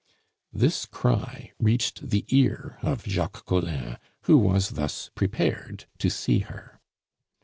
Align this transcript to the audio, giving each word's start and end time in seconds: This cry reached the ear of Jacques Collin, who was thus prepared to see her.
This 0.51 0.87
cry 0.87 1.51
reached 1.59 2.09
the 2.09 2.25
ear 2.29 2.79
of 2.81 3.03
Jacques 3.05 3.45
Collin, 3.45 3.99
who 4.23 4.35
was 4.35 4.69
thus 4.69 5.11
prepared 5.15 5.85
to 5.99 6.09
see 6.09 6.39
her. 6.39 6.79